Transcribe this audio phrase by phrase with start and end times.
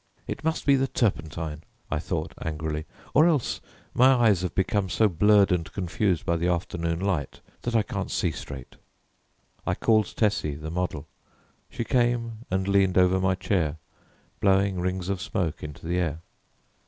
[0.25, 3.61] "It must be the turpentine," I thought angrily, "or else
[3.93, 8.09] my eyes have become so blurred and confused by the afternoon light that I can't
[8.09, 8.77] see straight."
[9.63, 11.05] I called Tessie, the model.
[11.69, 13.77] She came and leaned over my chair
[14.39, 16.21] blowing rings of smoke into the air.